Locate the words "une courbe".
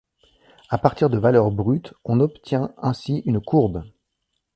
3.27-3.83